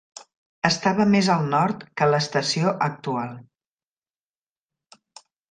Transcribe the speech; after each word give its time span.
Estava 0.69 1.05
més 1.15 1.29
al 1.33 1.45
nord 1.51 1.83
que 2.01 2.07
l'estació 2.13 2.73
actual. 2.87 3.37